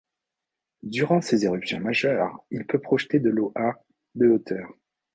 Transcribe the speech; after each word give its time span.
Durant 0.81 1.21
ses 1.21 1.45
éruptions 1.45 1.79
majeures, 1.79 2.43
il 2.49 2.65
peut 2.65 2.81
projeter 2.81 3.19
de 3.19 3.29
l'eau 3.29 3.51
à 3.53 3.75
de 4.15 4.29
hauteur. 4.29 4.73